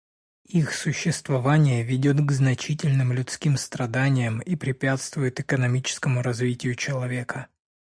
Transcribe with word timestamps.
Их 0.49 0.73
существование 0.73 1.83
ведет 1.83 2.17
к 2.25 2.31
значительным 2.31 3.13
людским 3.13 3.55
страданиям 3.55 4.39
и 4.39 4.55
препятствует 4.55 5.39
экономическому 5.39 6.23
развитию 6.23 6.73
человека. 6.73 7.49